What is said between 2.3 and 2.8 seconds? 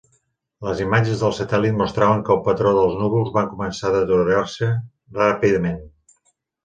el patró